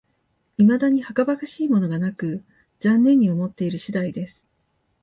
[0.57, 2.43] いまだにはかばかしいものがなく、
[2.79, 4.47] 残念に思っている次第です